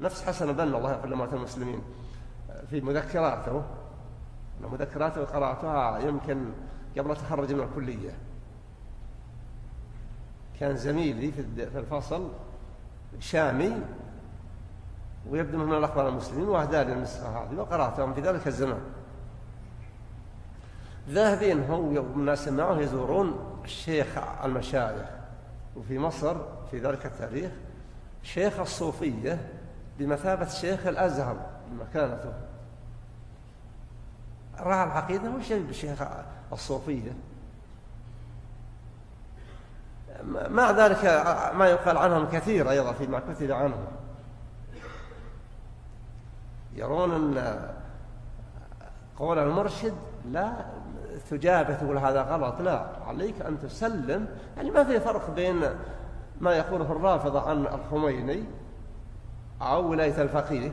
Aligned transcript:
نفس 0.00 0.22
حسن 0.22 0.48
البنا 0.48 0.76
الله 0.76 0.92
يغفر 0.92 1.08
له 1.08 1.34
المسلمين. 1.34 1.82
في 2.70 2.80
مذكراته 2.80 3.62
مذكراته 4.72 5.24
قرأتها 5.24 5.98
يمكن 5.98 6.44
قبل 6.98 7.16
تخرج 7.16 7.52
من 7.52 7.60
الكلية. 7.60 8.10
كان 10.60 10.76
زميلي 10.76 11.32
في 11.32 11.78
الفصل 11.78 12.28
شامي 13.20 13.72
ويبدو 15.30 15.58
من 15.58 15.74
الأخبار 15.74 16.08
المسلمين 16.08 16.48
وأهدى 16.48 16.84
لي 16.84 16.92
النسخة 16.92 17.28
هذه 17.28 17.54
وقرأتهم 17.54 18.14
في 18.14 18.20
ذلك 18.20 18.46
الزمان. 18.46 18.80
ذاهبين 21.08 21.62
هم 21.62 21.96
والناس 21.96 22.48
معه 22.48 22.78
يزورون 22.78 23.60
الشيخ 23.64 24.06
المشايخ 24.44 25.08
وفي 25.76 25.98
مصر 25.98 26.36
في 26.70 26.78
ذلك 26.78 27.06
التاريخ 27.06 27.50
شيخ 28.22 28.60
الصوفية 28.60 29.48
بمثابة 29.98 30.48
شيخ 30.48 30.86
الأزهر 30.86 31.36
مكانته. 31.80 32.32
راعى 34.60 34.86
العقيدة 34.86 35.30
وش 35.30 35.52
بالشيخ 35.52 36.02
الصوفية 36.52 37.12
مع 40.48 40.70
ذلك 40.70 41.04
ما 41.54 41.66
يقال 41.66 41.98
عنهم 41.98 42.28
كثير 42.28 42.70
أيضا 42.70 42.92
فيما 42.92 43.20
كتب 43.20 43.52
عنهم. 43.52 43.86
يرون 46.74 47.14
أن 47.14 47.68
قول 49.18 49.38
المرشد 49.38 49.94
لا 50.30 50.52
تجابه 51.30 51.74
تقول 51.74 51.98
هذا 51.98 52.22
غلط 52.22 52.60
لا 52.60 52.86
عليك 53.06 53.42
أن 53.42 53.58
تسلم. 53.60 54.26
يعني 54.56 54.70
ما 54.70 54.84
في 54.84 55.00
فرق 55.00 55.30
بين 55.30 55.60
ما 56.40 56.54
يقوله 56.54 56.92
الرافضة 56.92 57.50
عن 57.50 57.66
الخميني 57.66 58.44
aw 59.70 59.80
wilaayat 59.90 60.18
alfaqiiri 60.18 60.70